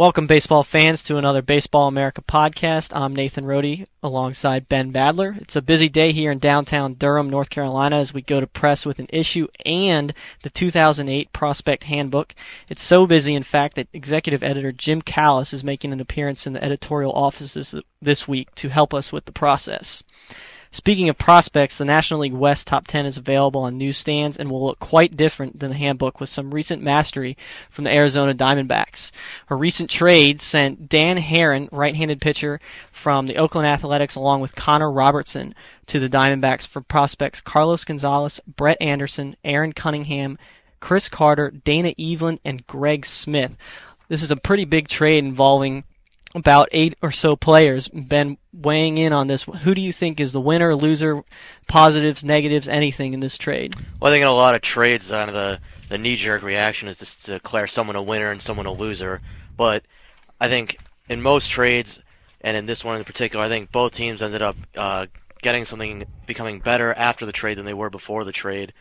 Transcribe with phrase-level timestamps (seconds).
[0.00, 2.90] Welcome, baseball fans, to another Baseball America podcast.
[2.96, 5.38] I'm Nathan Rode alongside Ben Badler.
[5.38, 8.86] It's a busy day here in downtown Durham, North Carolina, as we go to press
[8.86, 12.34] with an issue and the 2008 Prospect Handbook.
[12.70, 16.54] It's so busy, in fact, that executive editor Jim Callis is making an appearance in
[16.54, 20.02] the editorial offices this week to help us with the process.
[20.72, 24.64] Speaking of prospects, the National League West top 10 is available on newsstands and will
[24.64, 27.36] look quite different than the handbook with some recent mastery
[27.70, 29.10] from the Arizona Diamondbacks.
[29.48, 32.60] A recent trade sent Dan Haren, right-handed pitcher
[32.92, 38.38] from the Oakland Athletics, along with Connor Robertson to the Diamondbacks for prospects Carlos Gonzalez,
[38.46, 40.38] Brett Anderson, Aaron Cunningham,
[40.78, 43.56] Chris Carter, Dana Eveland, and Greg Smith.
[44.08, 45.82] This is a pretty big trade involving
[46.34, 47.88] about eight or so players.
[47.88, 51.22] been weighing in on this, who do you think is the winner, loser,
[51.68, 53.74] positives, negatives, anything in this trade?
[54.00, 56.96] Well, I think in a lot of trades, uh, the the knee jerk reaction is
[56.98, 59.20] to, to declare someone a winner and someone a loser.
[59.56, 59.84] But
[60.40, 60.78] I think
[61.08, 62.00] in most trades,
[62.40, 65.06] and in this one in particular, I think both teams ended up uh,
[65.42, 68.72] getting something, becoming better after the trade than they were before the trade.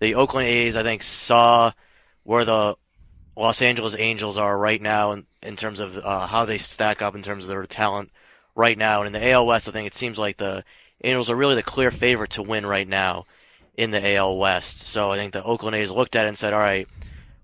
[0.00, 1.72] The Oakland A's, I think, saw
[2.24, 2.76] where the
[3.36, 7.14] Los Angeles Angels are right now in, in terms of uh, how they stack up
[7.14, 8.10] in terms of their talent
[8.54, 9.02] right now.
[9.02, 10.64] And in the AL West, I think it seems like the
[11.02, 13.26] Angels are really the clear favorite to win right now
[13.76, 14.80] in the AL West.
[14.80, 16.86] So I think the Oakland A's looked at it and said, all right,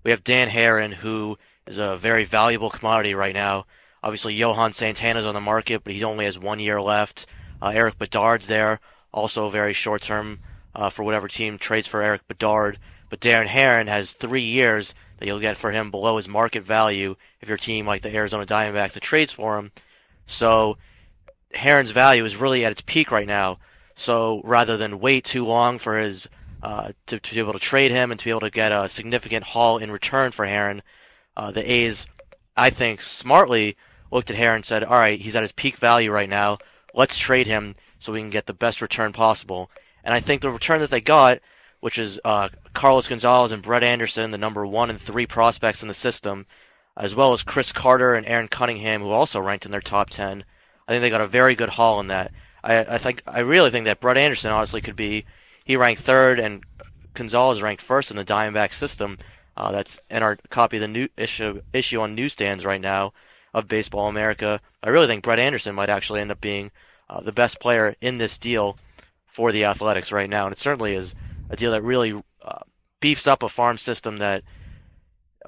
[0.03, 3.65] we have Dan Haren, who is a very valuable commodity right now.
[4.03, 7.25] Obviously, Johan Santana's on the market, but he only has one year left.
[7.61, 8.79] Uh, Erik Bedard's there,
[9.11, 10.39] also very short term
[10.75, 12.77] uh, for whatever team trades for Erik Bedard.
[13.09, 17.15] But Darren Haren has three years that you'll get for him below his market value
[17.41, 19.71] if your team like the Arizona Diamondbacks that trades for him.
[20.25, 20.77] So
[21.55, 23.59] Haren's value is really at its peak right now.
[23.95, 26.29] So rather than wait too long for his
[26.61, 28.89] uh, to, to be able to trade him and to be able to get a
[28.89, 30.81] significant haul in return for Haren,
[31.35, 32.07] uh, the A's,
[32.55, 33.77] I think, smartly
[34.11, 36.57] looked at Haren and said, "All right, he's at his peak value right now.
[36.93, 39.69] Let's trade him so we can get the best return possible."
[40.03, 41.39] And I think the return that they got,
[41.87, 45.87] which is uh, Carlos Gonzalez and Brett Anderson, the number one and three prospects in
[45.87, 46.45] the system,
[46.97, 50.43] as well as Chris Carter and Aaron Cunningham, who also ranked in their top ten.
[50.85, 52.33] I think they got a very good haul in that.
[52.61, 55.23] I, I think I really think that Brett Anderson honestly could be
[55.63, 56.65] he ranked third and
[57.13, 59.17] Gonzalez ranked first in the Diamondback system.
[59.55, 63.13] Uh, that's in our copy of the new issue issue on newsstands right now
[63.53, 64.59] of Baseball America.
[64.83, 66.69] I really think Brett Anderson might actually end up being
[67.09, 68.77] uh, the best player in this deal
[69.25, 71.15] for the Athletics right now, and it certainly is
[71.49, 72.59] a deal that really uh,
[72.99, 74.43] beefs up a farm system that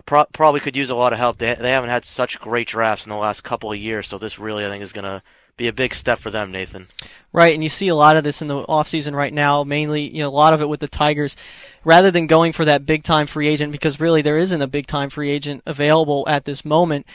[0.06, 1.38] pro- probably could use a lot of help.
[1.38, 4.40] They they haven't had such great drafts in the last couple of years, so this
[4.40, 5.24] really I think is going to
[5.58, 6.88] be a big step for them, Nathan.
[7.34, 10.24] Right, and you see a lot of this in the offseason right now, mainly, you
[10.24, 11.36] know, a lot of it with the Tigers.
[11.84, 14.88] Rather than going for that big time free agent, because really there isn't a big
[14.88, 17.06] time free agent available at this moment,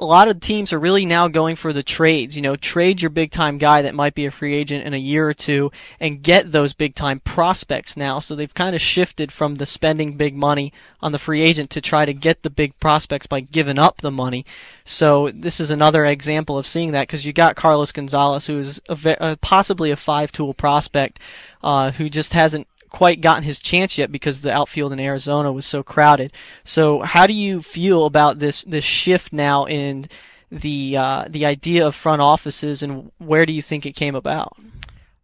[0.00, 2.34] a lot of teams are really now going for the trades.
[2.34, 4.98] You know, trade your big time guy that might be a free agent in a
[4.98, 8.18] year or two and get those big time prospects now.
[8.18, 11.80] So they've kind of shifted from the spending big money on the free agent to
[11.80, 14.44] try to get the big prospects by giving up the money.
[14.84, 18.80] So this is another example of seeing that because you got Carlos Gonzalez, who is
[18.88, 21.20] a, uh, possibly a five tool prospect,
[21.62, 25.66] uh, who just hasn't quite gotten his chance yet because the outfield in Arizona was
[25.66, 26.32] so crowded.
[26.64, 30.06] So how do you feel about this this shift now in
[30.50, 34.56] the uh, the idea of front offices and where do you think it came about?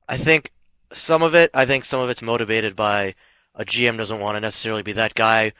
[0.09, 0.53] I think
[0.93, 1.51] some of it.
[1.55, 3.15] I think some of it's motivated by
[3.55, 5.53] a GM doesn't want to necessarily be that guy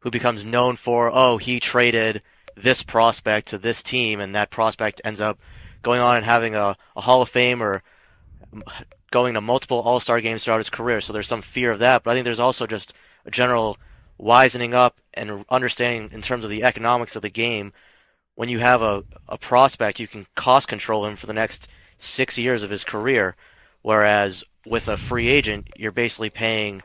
[0.00, 2.22] who becomes known for oh he traded
[2.56, 5.38] this prospect to this team and that prospect ends up
[5.82, 7.82] going on and having a, a Hall of Fame or
[9.10, 12.02] going to multiple All Star games throughout his career, so there's some fear of that.
[12.02, 12.92] But I think there's also just
[13.24, 13.78] a general
[14.18, 17.72] wisening up and understanding in terms of the economics of the game,
[18.34, 21.68] when you have a, a prospect, you can cost control him for the next
[21.98, 23.34] six years of his career.
[23.82, 26.82] Whereas with a free agent, you're basically paying,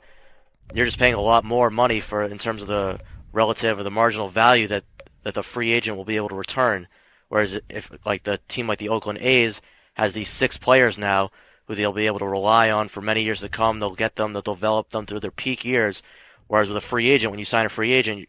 [0.73, 2.99] you're just paying a lot more money for in terms of the
[3.33, 4.83] relative or the marginal value that
[5.23, 6.87] that the free agent will be able to return.
[7.27, 9.61] Whereas if like the team like the Oakland A's
[9.93, 11.31] has these six players now
[11.65, 14.33] who they'll be able to rely on for many years to come, they'll get them,
[14.33, 16.01] they'll develop them through their peak years.
[16.47, 18.27] Whereas with a free agent, when you sign a free agent,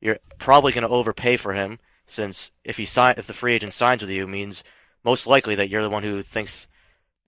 [0.00, 3.74] you're probably going to overpay for him since if he sign if the free agent
[3.74, 4.64] signs with you means
[5.04, 6.66] most likely that you're the one who thinks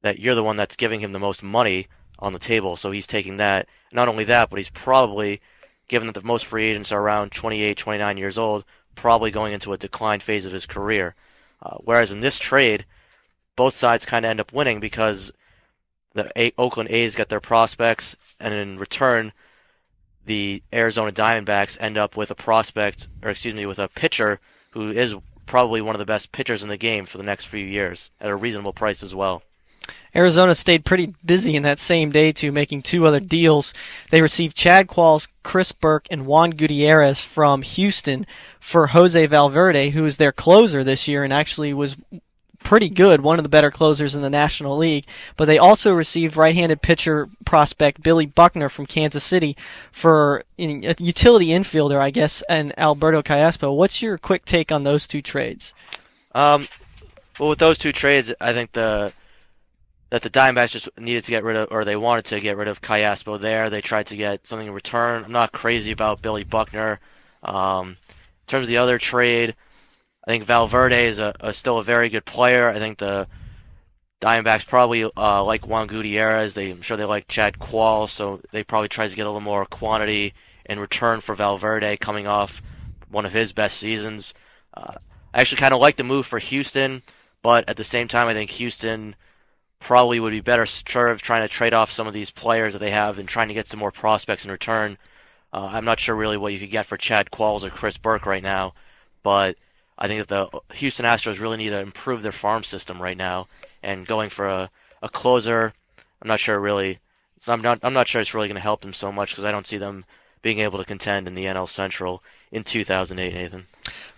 [0.03, 1.87] that you're the one that's giving him the most money
[2.19, 2.77] on the table.
[2.77, 3.69] So he's taking that.
[3.93, 5.41] Not only that, but he's probably
[5.89, 8.65] given that the most free agents are around 28, 29 years old,
[8.95, 11.15] probably going into a decline phase of his career.
[11.63, 12.85] Uh, whereas in this trade,
[13.57, 15.31] both sides kind of end up winning because
[16.15, 19.33] the a- Oakland A's get their prospects, and in return,
[20.25, 24.91] the Arizona Diamondbacks end up with a prospect, or excuse me, with a pitcher who
[24.91, 25.15] is
[25.47, 28.31] probably one of the best pitchers in the game for the next few years at
[28.31, 29.43] a reasonable price as well.
[30.15, 33.75] Arizona stayed pretty busy in that same day too, making two other deals.
[34.11, 38.27] They received Chad Qualls, Chris Burke, and Juan Gutierrez from Houston
[38.61, 41.97] for Jose Valverde, who is their closer this year and actually was
[42.63, 45.07] pretty good, one of the better closers in the National League.
[45.37, 49.57] But they also received right-handed pitcher prospect Billy Buckner from Kansas City
[49.91, 53.77] for a utility infielder, I guess, and Alberto Callaspo.
[53.77, 55.75] What's your quick take on those two trades?
[56.35, 56.67] Um,
[57.39, 59.13] well, with those two trades, I think the
[60.11, 62.69] that the Diamondbacks just needed to get rid of, or they wanted to get rid
[62.69, 63.71] of Callaspo there.
[63.71, 65.25] They tried to get something in return.
[65.25, 67.01] I'm not crazy about Billy Buckner.
[67.43, 69.55] Um, in terms of the other trade,
[70.27, 72.69] I think Valverde is a, a, still a very good player.
[72.69, 73.27] I think the
[74.21, 76.55] Diamondbacks probably uh, like Juan Gutierrez.
[76.55, 79.41] They, I'm sure they like Chad Quall, so they probably try to get a little
[79.41, 80.33] more quantity
[80.65, 82.63] in return for Valverde coming off
[83.11, 84.33] one of his best seasons.
[84.75, 84.95] Uh,
[85.35, 87.03] I actually kind of like the move for Houston,
[87.43, 89.17] but at the same time, I think Houston
[89.81, 92.93] probably would be better served trying to trade off some of these players that they
[92.93, 94.97] have and trying to get some more prospects in return.
[95.53, 98.25] Uh, I'm not sure really what you could get for Chad Qualls or Chris Burke
[98.25, 98.75] right now,
[99.25, 99.57] but
[100.03, 103.47] I think that the Houston Astros really need to improve their farm system right now,
[103.85, 104.69] and going for a,
[105.01, 105.73] a closer,
[106.21, 106.99] I'm not sure really.
[107.47, 109.53] I'm not I'm not sure it's really going to help them so much because I
[109.53, 110.05] don't see them
[110.43, 112.21] being able to contend in the NL Central
[112.51, 113.33] in 2008.
[113.33, 113.67] Nathan.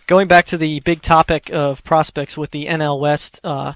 [0.06, 3.40] Going back to the big topic of prospects with the NL West.
[3.44, 3.75] Uh,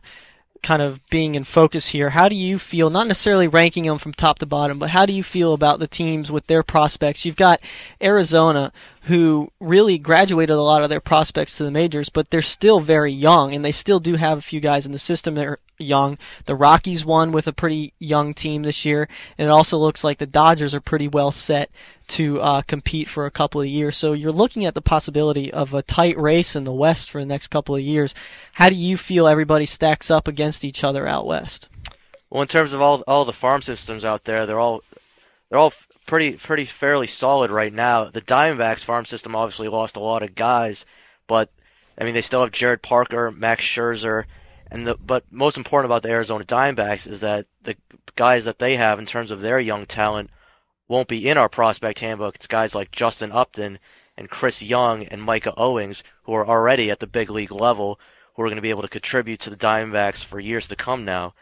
[0.62, 2.10] kind of being in focus here.
[2.10, 5.12] How do you feel, not necessarily ranking them from top to bottom, but how do
[5.12, 7.24] you feel about the teams with their prospects?
[7.24, 7.60] You've got
[8.02, 8.72] Arizona,
[9.08, 13.10] who really graduated a lot of their prospects to the majors, but they're still very
[13.10, 16.18] young, and they still do have a few guys in the system that are young.
[16.44, 19.08] The Rockies won with a pretty young team this year,
[19.38, 21.70] and it also looks like the Dodgers are pretty well set
[22.08, 23.96] to uh, compete for a couple of years.
[23.96, 27.26] So you're looking at the possibility of a tight race in the West for the
[27.26, 28.14] next couple of years.
[28.52, 31.68] How do you feel everybody stacks up against each other out west?
[32.28, 34.82] Well, in terms of all all the farm systems out there, they're all
[35.48, 35.72] they're all
[36.08, 38.04] pretty pretty fairly solid right now.
[38.06, 40.84] The Diamondbacks farm system obviously lost a lot of guys,
[41.28, 41.52] but
[41.96, 44.24] I mean they still have Jarrod Parker, Max Scherzer,
[44.70, 47.76] and the but most important about the Arizona Diamondbacks is that the
[48.16, 50.30] guys that they have in terms of their young talent
[50.88, 52.36] won't be in our prospect handbook.
[52.36, 53.78] It's guys like Justin Upton
[54.16, 58.00] and Chris Young and Micah Owings who are already at the big league level
[58.34, 61.04] who are going to be able to contribute to the Diamondbacks for years to come
[61.04, 61.34] now.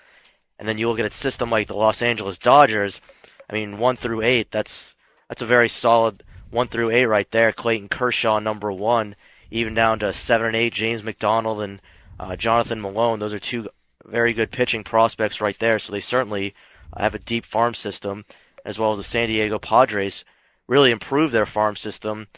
[0.59, 3.01] And then you look at a system like the Los Angeles Dodgers
[3.49, 4.95] I mean, one through eight, that's
[5.29, 7.53] that's a very solid one through eight right there.
[7.53, 9.17] Clayton Kershaw, number one,
[9.51, 11.81] even down to seven and eight, James McDonald and
[12.19, 13.19] uh, Jonathan Meloan.
[13.19, 13.69] Those are two
[14.05, 15.79] very good pitching prospects right there.
[15.79, 16.55] So they certainly
[16.97, 18.25] have a deep farm system,
[18.65, 20.25] as well as the San Diego Padres
[20.67, 22.29] really improved their farm system.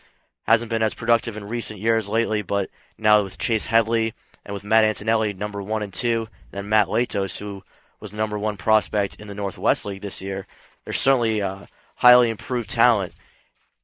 [0.44, 4.64] Hasn't been as productive in recent years lately, but now with Chase Headley and with
[4.64, 7.62] Matt Antonelli, number one and two, and then Matt Latos, who
[8.00, 10.46] was the number one prospect in the Northwest League this year,
[10.88, 11.66] there's certainly uh,
[11.96, 13.12] highly improved talent.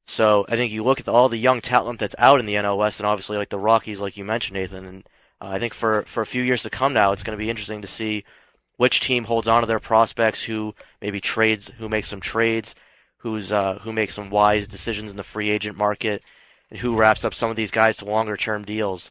[0.07, 2.55] So I think you look at the, all the young talent that's out in the
[2.55, 4.87] NL West, and obviously like the Rockies, like you mentioned, Nathan.
[4.87, 5.09] And
[5.39, 7.51] uh, I think for for a few years to come now, it's going to be
[7.51, 8.25] interesting to see
[8.79, 12.75] which team holds on to their prospects, who maybe trades, who makes some trades,
[13.19, 16.23] who's uh, who makes some wise decisions in the free agent market,
[16.71, 19.11] and who wraps up some of these guys to longer term deals.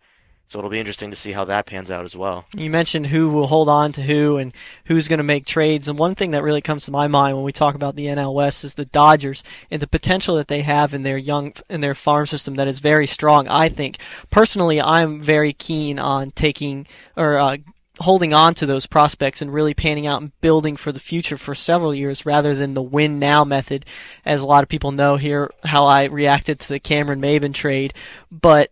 [0.50, 2.46] So it'll be interesting to see how that pans out as well.
[2.54, 4.54] You mentioned who will hold on to who and
[4.86, 5.88] who's going to make trades.
[5.88, 8.34] And one thing that really comes to my mind when we talk about the NL
[8.36, 11.96] West is the Dodgers and the potential that they have in their young in their
[11.96, 13.48] farm system that is very strong.
[13.48, 13.98] I think
[14.30, 16.86] personally, I'm very keen on taking
[17.18, 17.58] or uh,
[18.00, 21.54] holding on to those prospects and really panning out and building for the future for
[21.54, 23.86] several years rather than the win now method,
[24.26, 27.94] as a lot of people know here how I reacted to the Cameron Maybin trade.
[28.32, 28.72] But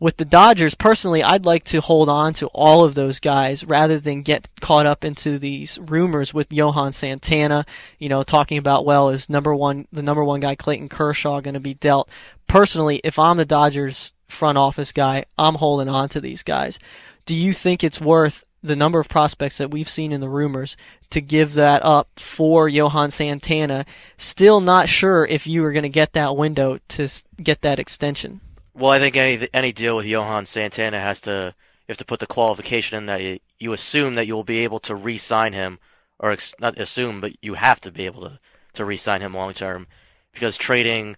[0.00, 3.98] with the Dodgers, personally, I'd like to hold on to all of those guys rather
[3.98, 7.66] than get caught up into these rumors with Johan Santana,
[7.98, 11.54] you know, talking about, well, is number one, the number one guy, Clayton Kershaw, going
[11.54, 12.08] to be dealt?
[12.46, 16.78] Personally, if I'm the Dodgers front office guy, I'm holding on to these guys.
[17.26, 20.76] Do you think it's worth the number of prospects that we've seen in the rumors
[21.10, 23.84] to give that up for Johan Santana?
[24.16, 27.08] Still not sure if you are going to get that window to
[27.42, 28.40] get that extension.
[28.78, 31.52] Well, I think any any deal with Johan Santana has to
[31.88, 34.62] you have to put the qualification in that you, you assume that you will be
[34.62, 35.80] able to re-sign him,
[36.20, 38.38] or ex, not assume, but you have to be able to
[38.74, 39.88] to re-sign him long term,
[40.32, 41.16] because trading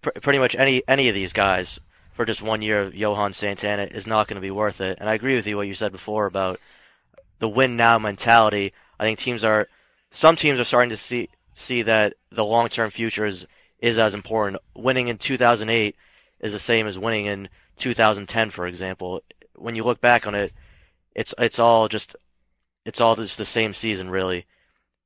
[0.00, 1.78] pr- pretty much any any of these guys
[2.14, 4.96] for just one year of Johan Santana is not going to be worth it.
[4.98, 6.60] And I agree with you what you said before about
[7.40, 8.72] the win now mentality.
[8.98, 9.68] I think teams are
[10.12, 13.46] some teams are starting to see see that the long term future is
[13.80, 14.62] is as important.
[14.74, 15.94] Winning in 2008
[16.42, 19.22] is the same as winning in 2010, for example.
[19.54, 20.52] When you look back on it,
[21.14, 22.16] it's it's all just
[22.84, 24.46] it's all just the same season, really.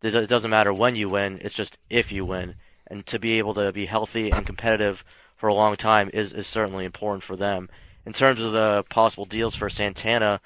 [0.03, 2.57] It doesn't matter when you win; it's just if you win.
[2.87, 5.05] And to be able to be healthy and competitive
[5.37, 7.69] for a long time is is certainly important for them.
[8.05, 10.41] In terms of the possible deals for Santana,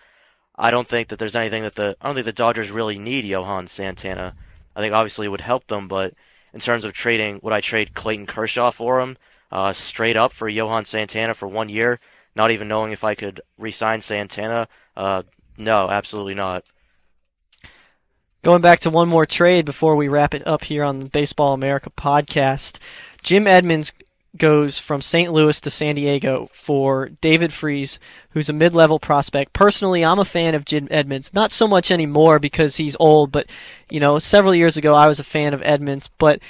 [0.56, 3.24] I don't think that there's anything that the I don't think the Dodgers really need
[3.24, 4.34] Johan Santana.
[4.74, 6.14] I think obviously it would help them, but
[6.52, 9.16] in terms of trading, would I trade Clayton Kershaw for him?
[9.50, 11.98] Uh, straight up for Johan Santana for one year,
[12.34, 14.68] not even knowing if I could re-sign Santana.
[14.96, 15.22] Uh,
[15.56, 16.64] no, absolutely not.
[18.42, 21.52] Going back to one more trade before we wrap it up here on the Baseball
[21.52, 22.78] America podcast,
[23.22, 23.92] Jim Edmonds
[24.36, 25.32] goes from St.
[25.32, 27.98] Louis to San Diego for David Freese,
[28.30, 29.52] who's a mid-level prospect.
[29.52, 31.34] Personally, I'm a fan of Jim Edmonds.
[31.34, 33.46] Not so much anymore because he's old, but
[33.90, 36.40] you know, several years ago I was a fan of Edmonds, but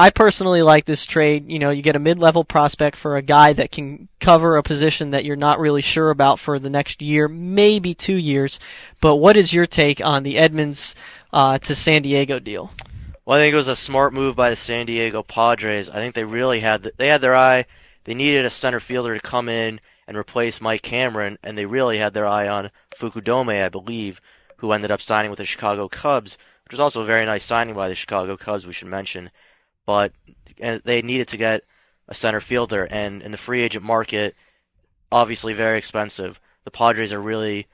[0.00, 1.50] I personally like this trade.
[1.50, 5.10] You know, you get a mid-level prospect for a guy that can cover a position
[5.10, 8.60] that you're not really sure about for the next year, maybe two years.
[9.00, 10.94] But what is your take on the Edmonds
[11.32, 12.70] uh, to San Diego deal?
[13.24, 15.90] Well, I think it was a smart move by the San Diego Padres.
[15.90, 17.66] I think they really had the, they had their eye.
[18.04, 21.98] They needed a center fielder to come in and replace Mike Cameron, and they really
[21.98, 24.20] had their eye on Fukudome, I believe,
[24.58, 27.74] who ended up signing with the Chicago Cubs, which was also a very nice signing
[27.74, 28.64] by the Chicago Cubs.
[28.64, 29.32] We should mention
[29.88, 30.12] but
[30.84, 31.62] they needed to get
[32.08, 34.36] a center fielder, and in the free agent market,
[35.10, 36.38] obviously very expensive.
[36.64, 37.68] The Padres are really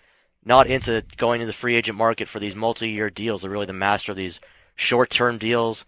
[0.44, 3.42] not into going to the free agent market for these multi-year deals.
[3.42, 4.38] They're really the master of these
[4.76, 5.85] short-term deals,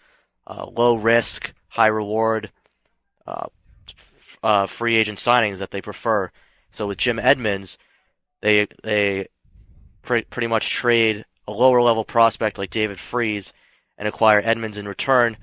[0.49, 2.51] uh, low risk, high reward,
[3.25, 3.47] uh,
[4.43, 6.33] uh, free agent signings that they prefer.
[6.73, 7.79] So with Jim Edmonds,
[8.41, 9.29] they they
[10.03, 13.53] pre- pretty much trade a lower level prospect like David Freese
[13.97, 15.37] and acquire Edmonds in return,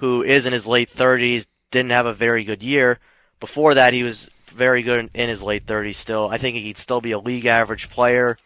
[0.00, 2.98] who is in his late 30s, didn't have a very good year.
[3.38, 6.28] Before that, he was very good in his late 30s still.
[6.30, 8.38] I think he'd still be a league average player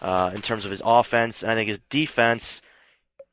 [0.00, 2.62] uh, in terms of his offense, and I think his defense.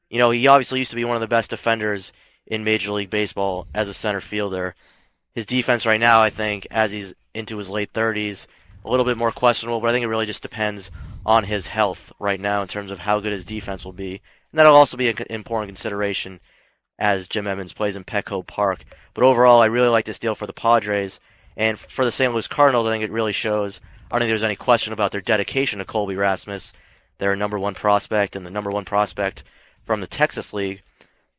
[0.09, 2.11] You know, he obviously used to be one of the best defenders
[2.47, 4.73] in Major League Baseball as a center fielder.
[5.35, 8.47] His defense right now, I think, as he's into his late 30s,
[8.83, 10.89] a little bit more questionable, but I think it really just depends
[11.23, 14.21] on his health right now in terms of how good his defense will be.
[14.51, 16.39] And that'll also be an important consideration
[16.99, 18.83] as Jim Edmonds plays in Petco Park.
[19.15, 21.19] But overall, I really like this deal for the Padres.
[21.57, 22.31] And for the St.
[22.31, 23.79] Louis Cardinals, I think it really shows.
[24.11, 26.73] I don't think there's any question about their dedication to Colby Rasmus,
[27.17, 29.43] their number one prospect and the number one prospect
[29.85, 30.83] from the Texas League.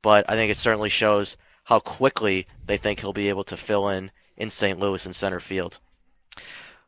[0.03, 3.89] But I think it certainly shows how quickly they think he'll be able to fill
[3.89, 4.79] in in St.
[4.79, 5.79] Louis in center field.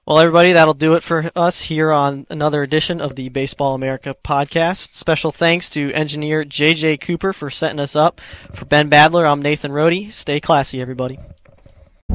[0.05, 4.17] Well, everybody, that'll do it for us here on another edition of the Baseball America
[4.25, 4.95] podcast.
[4.95, 8.21] Special thanks to engineer JJ Cooper for setting us up.
[8.53, 10.13] For Ben Badler, I'm Nathan Rode.
[10.13, 11.21] Stay classy, everybody.